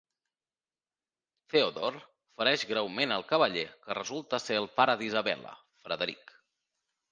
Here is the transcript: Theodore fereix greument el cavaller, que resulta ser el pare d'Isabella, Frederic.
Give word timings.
Theodore 1.53 2.01
fereix 2.39 2.65
greument 2.71 3.15
el 3.19 3.27
cavaller, 3.33 3.67
que 3.85 3.99
resulta 4.01 4.41
ser 4.47 4.59
el 4.65 4.69
pare 4.81 4.99
d'Isabella, 5.05 5.55
Frederic. 5.87 6.37